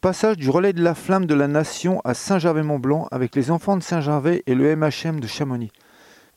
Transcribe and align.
Passage 0.00 0.36
du 0.36 0.48
relais 0.48 0.72
de 0.72 0.80
la 0.80 0.94
flamme 0.94 1.26
de 1.26 1.34
la 1.34 1.48
nation 1.48 2.00
à 2.04 2.14
Saint-Gervais-Mont-Blanc 2.14 3.08
avec 3.10 3.34
les 3.34 3.50
enfants 3.50 3.76
de 3.76 3.82
Saint-Gervais 3.82 4.44
et 4.46 4.54
le 4.54 4.76
MHM 4.76 5.18
de 5.18 5.26
Chamonix. 5.26 5.72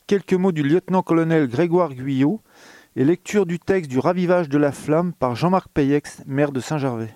Quelques 0.08 0.34
mots 0.34 0.52
du 0.52 0.64
lieutenant-colonel 0.64 1.48
Grégoire 1.48 1.94
Guyot 1.94 2.42
et 2.96 3.06
lecture 3.06 3.46
du 3.46 3.60
texte 3.60 3.92
du 3.92 4.00
ravivage 4.00 4.50
de 4.50 4.58
la 4.58 4.72
flamme 4.72 5.14
par 5.14 5.36
Jean-Marc 5.36 5.68
Payex, 5.72 6.24
maire 6.26 6.52
de 6.52 6.60
Saint-Gervais. 6.60 7.14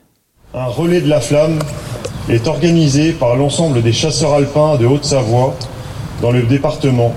Un 0.54 0.68
relais 0.68 1.02
de 1.02 1.10
la 1.10 1.20
flamme 1.20 1.58
est 2.30 2.48
organisé 2.48 3.14
par 3.14 3.36
l'ensemble 3.36 3.82
des 3.82 3.92
chasseurs 3.92 4.36
alpins 4.36 4.78
de 4.78 4.86
Haute-Savoie 4.86 5.56
dans 6.22 6.32
le 6.32 6.44
département 6.44 7.16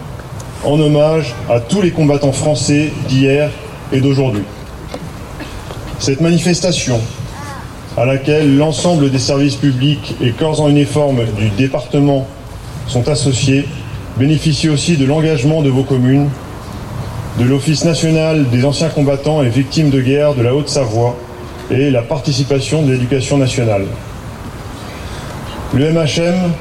en 0.65 0.81
hommage 0.81 1.35
à 1.51 1.61
tous 1.61 1.83
les 1.83 1.91
combattants 1.91 2.33
français 2.33 2.91
d'hier 3.09 3.51
et 3.93 4.01
d'aujourd'hui. 4.01 4.45
Cette 5.99 6.23
manifestation, 6.23 6.99
à 7.99 8.05
laquelle 8.05 8.57
l'ensemble 8.57 9.11
des 9.11 9.19
services 9.19 9.57
publics 9.57 10.15
et 10.23 10.31
corps 10.31 10.61
en 10.61 10.69
uniforme 10.69 11.25
du 11.37 11.49
département 11.51 12.29
sont 12.87 13.09
associés, 13.09 13.65
bénéficie 14.17 14.69
aussi 14.69 14.97
de 14.97 15.05
l'engagement 15.05 15.63
de 15.63 15.69
vos 15.69 15.83
communes, 15.83 16.29
de 17.41 17.45
l'Office 17.45 17.85
national 17.85 18.49
des 18.51 18.65
anciens 18.65 18.89
combattants 18.89 19.43
et 19.43 19.49
victimes 19.49 19.91
de 19.91 20.01
guerre 20.01 20.35
de 20.35 20.43
la 20.43 20.55
Haute-Savoie 20.55 21.17
et 21.73 21.91
la 21.91 22.03
participation 22.03 22.83
de 22.83 22.93
l'éducation 22.93 23.37
nationale. 23.37 23.87
Le 25.75 25.93
MHM, 25.93 26.53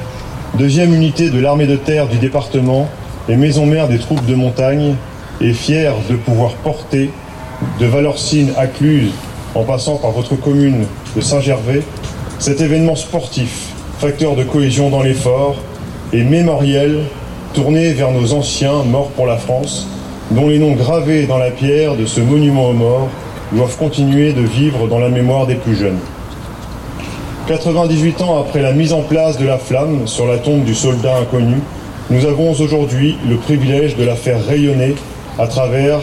deuxième 0.58 0.92
unité 0.92 1.30
de 1.30 1.40
l'armée 1.40 1.68
de 1.68 1.76
terre 1.76 2.08
du 2.08 2.18
département 2.18 2.90
et 3.30 3.36
maison 3.36 3.68
mère 3.68 3.88
des 3.88 4.00
troupes 4.00 4.26
de 4.26 4.34
montagne, 4.34 4.96
est 5.40 5.54
fier 5.54 5.94
de 6.10 6.16
pouvoir 6.16 6.54
porter 6.56 7.12
de 7.80 7.86
Valorcine 7.86 8.54
à 8.58 8.66
Cluse 8.66 9.12
en 9.58 9.64
passant 9.64 9.96
par 9.96 10.12
votre 10.12 10.36
commune 10.36 10.86
de 11.16 11.22
Saint-Gervais, 11.22 11.82
cet 12.38 12.62
événement 12.62 12.96
sportif, 12.96 13.74
facteur 13.98 14.36
de 14.36 14.44
cohésion 14.44 14.92
dans 14.92 15.02
l'effort 15.02 15.56
et 16.14 16.24
mémoriel 16.24 17.06
tourné 17.56 17.92
vers 17.94 18.12
nos 18.12 18.34
anciens 18.34 18.84
morts 18.84 19.10
pour 19.10 19.26
la 19.26 19.38
France, 19.38 19.88
dont 20.30 20.48
les 20.48 20.60
noms 20.60 20.74
gravés 20.74 21.26
dans 21.26 21.40
la 21.40 21.50
pierre 21.50 21.96
de 21.96 22.06
ce 22.06 22.22
monument 22.22 22.70
aux 22.70 22.74
morts 22.74 23.08
doivent 23.52 23.78
continuer 23.78 24.32
de 24.32 24.42
vivre 24.42 24.88
dans 24.88 25.00
la 25.00 25.10
mémoire 25.10 25.48
des 25.48 25.56
plus 25.56 25.76
jeunes. 25.76 26.00
98 27.48 28.22
ans 28.22 28.40
après 28.40 28.62
la 28.62 28.74
mise 28.74 28.94
en 28.94 29.02
place 29.02 29.40
de 29.40 29.46
la 29.48 29.58
flamme 29.58 30.06
sur 30.06 30.28
la 30.28 30.38
tombe 30.38 30.66
du 30.66 30.76
soldat 30.76 31.18
inconnu, 31.18 31.56
nous 32.12 32.26
avons 32.26 32.52
aujourd'hui 32.52 33.18
le 33.28 33.38
privilège 33.38 33.96
de 33.96 34.04
la 34.04 34.16
faire 34.16 34.46
rayonner 34.46 34.94
à 35.40 35.48
travers 35.48 36.00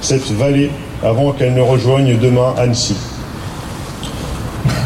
cette 0.00 0.30
vallée 0.32 0.70
avant 1.02 1.32
qu'elle 1.32 1.54
ne 1.54 1.60
rejoigne 1.60 2.18
demain 2.18 2.54
Annecy. 2.56 2.96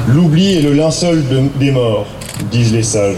L'oubli 0.09 0.59
est 0.59 0.63
le 0.63 0.73
linceul 0.73 1.23
des 1.59 1.71
morts, 1.71 2.07
disent 2.51 2.73
les 2.73 2.83
sages. 2.83 3.17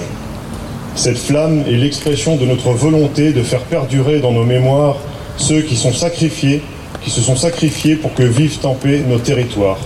Cette 0.95 1.19
flamme 1.19 1.65
est 1.67 1.77
l'expression 1.77 2.37
de 2.37 2.47
notre 2.47 2.70
volonté 2.70 3.33
de 3.33 3.42
faire 3.42 3.62
perdurer 3.62 4.20
dans 4.20 4.33
nos 4.33 4.45
mémoires 4.45 4.97
ceux 5.37 5.62
qui 5.62 5.77
sont 5.77 5.92
sacrifiés, 5.92 6.62
qui 7.03 7.11
se 7.11 7.20
sont 7.20 7.37
sacrifiés 7.37 7.97
pour 7.97 8.15
que 8.15 8.22
vivent 8.22 8.61
en 8.65 8.75
paix 8.75 9.03
nos 9.09 9.19
territoires. 9.19 9.78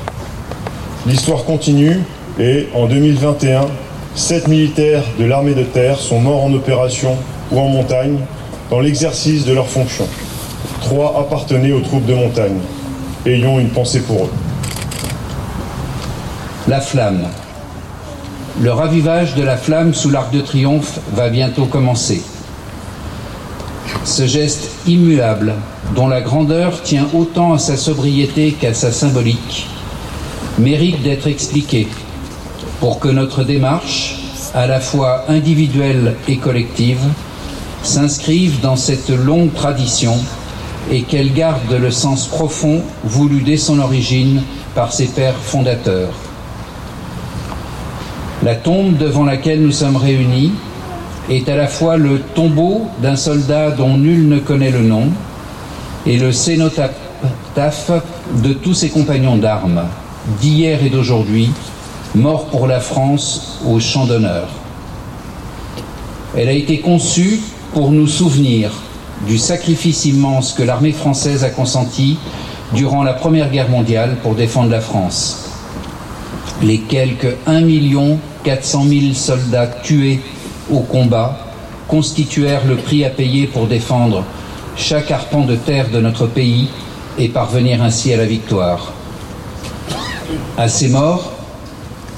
L'histoire 1.06 1.45
continue 1.45 1.97
et 2.39 2.69
en 2.75 2.86
2021, 2.86 3.67
sept 4.14 4.48
militaires 4.48 5.05
de 5.19 5.25
l'armée 5.25 5.55
de 5.55 5.62
terre 5.62 5.98
sont 5.98 6.20
morts 6.20 6.45
en 6.45 6.53
opération 6.53 7.17
ou 7.51 7.59
en 7.59 7.69
montagne 7.69 8.19
dans 8.70 8.81
l'exercice 8.81 9.47
de 9.47 9.55
leurs 9.55 9.69
fonctions. 9.69 10.09
Trois 10.83 11.19
appartenaient 11.19 11.73
aux 11.73 11.81
troupes 11.81 12.06
de 12.06 12.14
montagne. 12.14 12.59
Ayons 13.29 13.61
une 13.61 13.69
pensée 13.69 14.01
pour 14.01 14.25
eux. 14.25 14.31
La 16.67 16.81
flamme. 16.81 17.27
Le 18.59 18.73
ravivage 18.73 19.35
de 19.35 19.43
la 19.43 19.59
flamme 19.59 19.93
sous 19.93 20.09
l'arc 20.09 20.33
de 20.33 20.41
triomphe 20.41 20.98
va 21.12 21.29
bientôt 21.29 21.67
commencer. 21.67 22.23
Ce 24.05 24.27
geste 24.27 24.70
immuable, 24.87 25.53
dont 25.95 26.08
la 26.08 26.23
grandeur 26.23 26.83
tient 26.83 27.07
autant 27.13 27.52
à 27.52 27.58
sa 27.58 27.77
sobriété 27.77 28.52
qu'à 28.52 28.73
sa 28.73 28.92
symbolique, 28.92 29.67
mérite 30.58 31.02
d'être 31.02 31.27
expliqué 31.27 31.86
pour 32.81 32.98
que 32.98 33.08
notre 33.08 33.45
démarche, 33.45 34.20
à 34.55 34.67
la 34.67 34.81
fois 34.81 35.27
individuelle 35.29 36.14
et 36.29 36.39
collective, 36.39 37.05
s'inscrive 37.83 38.63
dans 38.63 38.77
cette 38.77 39.11
longue 39.11 39.52
tradition 39.52 40.17
et 40.91 41.03
qu'elle 41.03 41.33
garde 41.33 41.73
le 41.73 41.91
sens 41.91 42.27
profond 42.27 42.83
voulu 43.05 43.43
dès 43.43 43.57
son 43.57 43.79
origine 43.79 44.43
par 44.75 44.93
ses 44.93 45.07
pères 45.07 45.37
fondateurs. 45.37 46.15
La 48.43 48.55
tombe 48.55 48.97
devant 48.97 49.25
laquelle 49.25 49.63
nous 49.63 49.73
sommes 49.73 49.97
réunis 49.97 50.53
est 51.29 51.49
à 51.49 51.57
la 51.57 51.67
fois 51.67 51.97
le 51.97 52.21
tombeau 52.21 52.87
d'un 53.03 53.17
soldat 53.17 53.71
dont 53.71 53.97
nul 53.97 54.29
ne 54.29 54.39
connaît 54.39 54.71
le 54.71 54.83
nom 54.83 55.09
et 56.07 56.17
le 56.17 56.33
cénotaphe 56.33 57.91
de 58.43 58.53
tous 58.53 58.75
ses 58.75 58.89
compagnons 58.89 59.37
d'armes, 59.37 59.83
d'hier 60.41 60.83
et 60.85 60.91
d'aujourd'hui, 60.91 61.51
morts 62.15 62.47
pour 62.47 62.67
la 62.67 62.81
France 62.81 63.61
au 63.67 63.81
champ 63.81 64.07
d'honneur. 64.07 64.49
Elle 66.37 66.49
a 66.49 66.53
été 66.53 66.81
conçue 66.81 67.41
pour 67.75 67.91
nous 67.91 68.07
souvenir 68.07 68.70
du 69.27 69.39
sacrifice 69.39 70.05
immense 70.05 70.52
que 70.52 70.62
l'armée 70.62 70.92
française 70.92 71.45
a 71.45 71.51
consenti 71.51 72.18
durant 72.73 73.02
la 73.02 73.14
Première 73.14 73.51
Guerre 73.51 73.68
mondiale 73.68 74.17
pour 74.23 74.34
défendre 74.34 74.70
la 74.70 74.80
France. 74.80 75.51
Les 76.62 76.79
quelques 76.79 77.36
1 77.46 77.62
400 78.45 78.84
000 78.89 79.14
soldats 79.14 79.67
tués 79.83 80.20
au 80.70 80.80
combat 80.80 81.39
constituèrent 81.86 82.67
le 82.67 82.77
prix 82.77 83.05
à 83.05 83.11
payer 83.11 83.46
pour 83.46 83.67
défendre 83.67 84.24
chaque 84.77 85.11
arpent 85.11 85.45
de 85.45 85.57
terre 85.57 85.90
de 85.90 86.01
notre 86.01 86.27
pays 86.27 86.68
et 87.18 87.28
parvenir 87.28 87.83
ainsi 87.83 88.12
à 88.12 88.17
la 88.17 88.27
victoire. 88.27 88.92
À 90.57 90.68
ces 90.68 90.89
morts, 90.89 91.33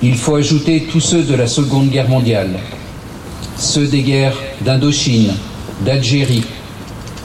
il 0.02 0.16
faut 0.16 0.34
ajouter 0.34 0.88
tous 0.90 1.00
ceux 1.00 1.22
de 1.22 1.34
la 1.34 1.46
Seconde 1.46 1.90
Guerre 1.90 2.08
mondiale, 2.08 2.58
ceux 3.56 3.86
des 3.86 4.02
guerres 4.02 4.36
d'Indochine, 4.62 5.32
d'Algérie 5.84 6.44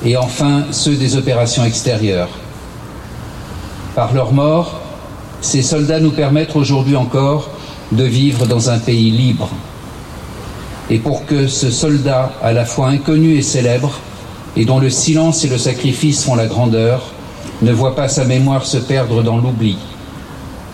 et 0.06 0.16
enfin 0.16 0.66
ceux 0.72 0.96
des 0.96 1.18
opérations 1.18 1.66
extérieures. 1.66 2.30
Par 3.96 4.14
leur 4.14 4.32
mort, 4.32 4.80
ces 5.42 5.62
soldats 5.62 6.00
nous 6.00 6.12
permettent 6.12 6.56
aujourd'hui 6.56 6.96
encore 6.96 7.50
de 7.92 8.04
vivre 8.04 8.46
dans 8.46 8.70
un 8.70 8.78
pays 8.78 9.10
libre. 9.10 9.50
Et 10.90 11.00
pour 11.00 11.26
que 11.26 11.48
ce 11.48 11.72
soldat, 11.72 12.32
à 12.44 12.54
la 12.54 12.66
fois 12.66 12.90
inconnu 12.90 13.36
et 13.36 13.42
célèbre, 13.42 14.00
et 14.56 14.66
dont 14.66 14.80
le 14.80 14.90
silence 14.90 15.44
et 15.44 15.50
le 15.50 15.58
sacrifice 15.58 16.24
font 16.24 16.36
la 16.36 16.46
grandeur, 16.46 17.02
ne 17.62 17.72
voit 17.72 17.96
pas 17.96 18.08
sa 18.08 18.26
mémoire 18.26 18.66
se 18.66 18.78
perdre 18.78 19.24
dans 19.24 19.38
l'oubli. 19.38 19.78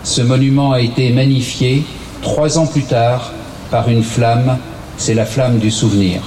Ce 0.04 0.22
monument 0.22 0.74
a 0.74 0.82
été 0.82 1.12
magnifié 1.12 1.86
trois 2.22 2.58
ans 2.58 2.68
plus 2.68 2.84
tard 2.84 3.32
par 3.70 3.88
une 3.88 4.04
flamme, 4.04 4.58
c'est 4.98 5.14
la 5.14 5.26
flamme 5.26 5.60
du 5.60 5.72
souvenir. 5.72 6.22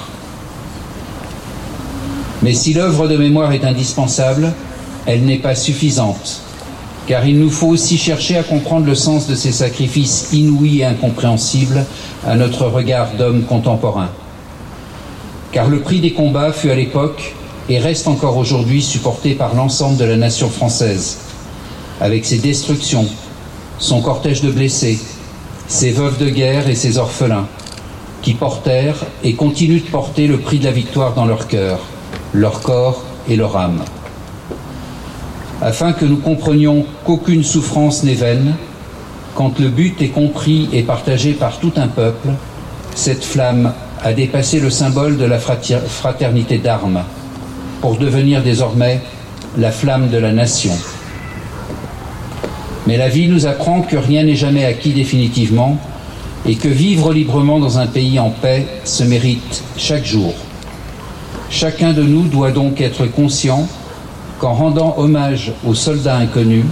Mais 2.45 2.53
si 2.53 2.75
l'œuvre 2.75 3.09
de 3.09 3.17
mémoire 3.17 3.53
est 3.53 3.65
indispensable, 3.65 4.53
elle 5.07 5.25
n'est 5.25 5.39
pas 5.39 5.55
suffisante, 5.55 6.43
car 7.07 7.27
il 7.27 7.39
nous 7.39 7.49
faut 7.49 7.69
aussi 7.69 7.97
chercher 7.97 8.37
à 8.37 8.43
comprendre 8.43 8.85
le 8.85 8.95
sens 8.95 9.27
de 9.27 9.35
ces 9.35 9.51
sacrifices 9.51 10.29
inouïs 10.35 10.81
et 10.81 10.85
incompréhensibles 10.85 11.87
à 12.27 12.37
notre 12.37 12.67
regard 12.67 13.13
d'homme 13.17 13.45
contemporain. 13.45 14.11
Car 15.53 15.71
le 15.71 15.81
prix 15.81 16.01
des 16.01 16.13
combats 16.13 16.53
fut 16.53 16.71
à 16.71 16.75
l'époque 16.75 17.35
et 17.71 17.79
reste 17.79 18.09
encore 18.09 18.37
aujourd'hui 18.37 18.83
supporté 18.83 19.33
par 19.33 19.55
l'ensemble 19.55 19.97
de 19.97 20.05
la 20.05 20.19
nation 20.19 20.51
française, 20.51 21.21
avec 21.99 22.27
ses 22.27 22.37
destructions, 22.37 23.07
son 23.79 24.03
cortège 24.03 24.43
de 24.43 24.51
blessés, 24.51 24.99
ses 25.67 25.93
veuves 25.93 26.19
de 26.19 26.29
guerre 26.29 26.69
et 26.69 26.75
ses 26.75 26.99
orphelins, 26.99 27.47
qui 28.21 28.35
portèrent 28.35 29.07
et 29.23 29.33
continuent 29.33 29.81
de 29.83 29.91
porter 29.91 30.27
le 30.27 30.37
prix 30.37 30.59
de 30.59 30.65
la 30.65 30.73
victoire 30.73 31.15
dans 31.15 31.25
leur 31.25 31.49
cœur, 31.49 31.79
leur 32.35 32.61
corps 32.61 33.05
et 33.29 33.37
leur 33.37 33.57
âme. 33.57 33.85
Afin 35.63 35.93
que 35.93 36.05
nous 36.05 36.17
comprenions 36.17 36.85
qu'aucune 37.05 37.45
souffrance 37.45 38.03
n'est 38.03 38.15
vaine, 38.15 38.55
quand 39.35 39.59
le 39.59 39.69
but 39.69 40.03
est 40.03 40.09
compris 40.09 40.69
et 40.73 40.83
partagé 40.83 41.33
par 41.33 41.59
tout 41.59 41.73
un 41.77 41.89
peuple, 41.89 42.29
cette 42.95 43.25
flamme 43.25 43.73
a 44.03 44.13
dépassé 44.13 44.61
le 44.61 44.69
symbole 44.69 45.17
de 45.17 45.25
la 45.25 45.39
fraternité 45.39 46.59
d'armes 46.59 47.03
pour 47.81 47.97
devenir 47.97 48.43
désormais 48.43 49.01
la 49.57 49.71
flamme 49.71 50.09
de 50.11 50.19
la 50.19 50.33
nation. 50.33 50.73
Mais 52.87 52.97
la 52.97 53.09
vie 53.09 53.29
nous 53.29 53.47
apprend 53.47 53.81
que 53.81 53.97
rien 53.97 54.25
n'est 54.25 54.35
jamais 54.35 54.65
acquis 54.65 54.93
définitivement 54.93 55.79
et 56.47 56.57
que 56.57 56.69
vivre 56.69 57.13
librement 57.13 57.59
dans 57.59 57.79
un 57.79 57.87
pays 57.87 58.19
en 58.19 58.31
paix 58.31 58.67
se 58.85 59.05
mérite 59.05 59.63
chaque 59.77 60.05
jour. 60.05 60.35
Chacun 61.51 61.93
de 61.93 62.03
nous 62.03 62.27
doit 62.29 62.51
donc 62.51 62.81
être 62.81 63.07
conscient 63.07 63.69
qu'en 64.39 64.55
rendant 64.55 64.95
hommage 64.99 65.53
aux 65.67 65.75
soldats 65.75 66.17
inconnus, 66.17 66.65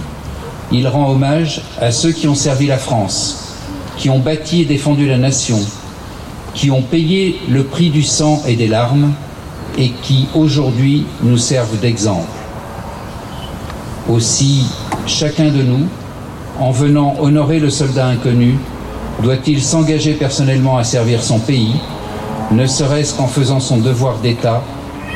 il 0.71 0.87
rend 0.87 1.09
hommage 1.09 1.61
à 1.79 1.91
ceux 1.91 2.11
qui 2.11 2.27
ont 2.27 2.35
servi 2.35 2.67
la 2.67 2.77
France, 2.77 3.55
qui 3.97 4.09
ont 4.09 4.19
bâti 4.19 4.61
et 4.61 4.65
défendu 4.65 5.07
la 5.07 5.17
nation, 5.17 5.59
qui 6.53 6.71
ont 6.71 6.81
payé 6.81 7.39
le 7.49 7.63
prix 7.63 7.89
du 7.89 8.03
sang 8.03 8.41
et 8.47 8.55
des 8.55 8.67
larmes, 8.67 9.13
et 9.77 9.89
qui 10.03 10.27
aujourd'hui 10.35 11.05
nous 11.23 11.37
servent 11.37 11.79
d'exemple. 11.79 12.27
Aussi, 14.09 14.65
chacun 15.07 15.49
de 15.49 15.61
nous, 15.61 15.87
en 16.59 16.71
venant 16.71 17.15
honorer 17.19 17.59
le 17.59 17.69
soldat 17.69 18.07
inconnu, 18.07 18.57
doit-il 19.21 19.61
s'engager 19.61 20.13
personnellement 20.13 20.77
à 20.77 20.83
servir 20.83 21.23
son 21.23 21.39
pays, 21.39 21.73
ne 22.53 22.67
serait-ce 22.67 23.15
qu'en 23.15 23.27
faisant 23.27 23.59
son 23.59 23.77
devoir 23.77 24.17
d'État 24.19 24.61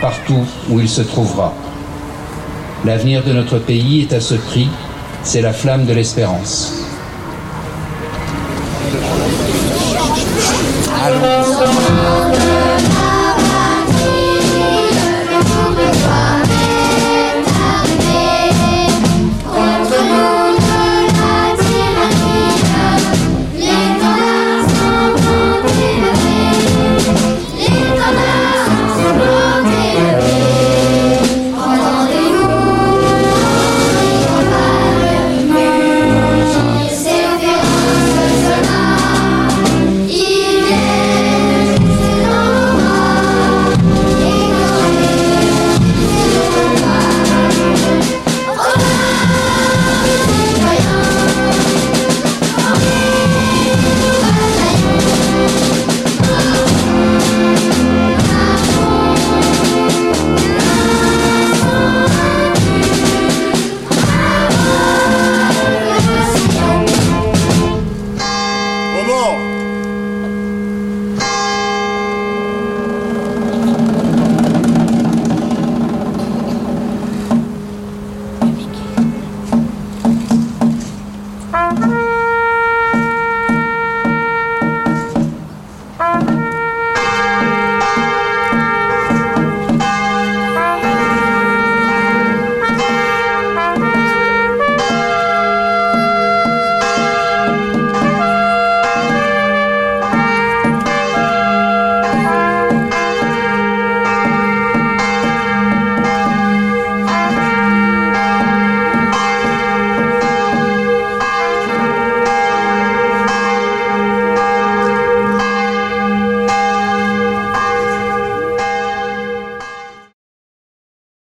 partout 0.01 0.45
où 0.69 0.79
il 0.79 0.89
se 0.89 1.01
trouvera. 1.01 1.53
L'avenir 2.85 3.23
de 3.23 3.33
notre 3.33 3.59
pays 3.59 4.01
est 4.01 4.13
à 4.13 4.21
ce 4.21 4.35
prix, 4.35 4.69
c'est 5.23 5.41
la 5.41 5.53
flamme 5.53 5.85
de 5.85 5.93
l'espérance. 5.93 6.73